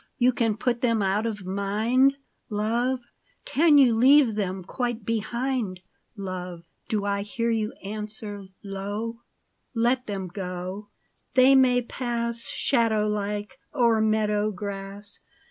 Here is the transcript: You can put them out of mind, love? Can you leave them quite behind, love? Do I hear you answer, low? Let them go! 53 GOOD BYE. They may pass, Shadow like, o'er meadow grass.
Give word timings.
You 0.17 0.31
can 0.33 0.57
put 0.57 0.81
them 0.81 1.03
out 1.03 1.27
of 1.27 1.45
mind, 1.45 2.17
love? 2.49 3.01
Can 3.45 3.77
you 3.77 3.93
leave 3.93 4.33
them 4.33 4.63
quite 4.63 5.05
behind, 5.05 5.81
love? 6.15 6.63
Do 6.89 7.05
I 7.05 7.21
hear 7.21 7.51
you 7.51 7.71
answer, 7.83 8.47
low? 8.63 9.19
Let 9.75 10.07
them 10.07 10.25
go! 10.27 10.89
53 11.35 11.35
GOOD 11.35 11.35
BYE. 11.35 11.43
They 11.51 11.55
may 11.55 11.81
pass, 11.83 12.47
Shadow 12.49 13.07
like, 13.07 13.59
o'er 13.75 14.01
meadow 14.01 14.49
grass. 14.49 15.19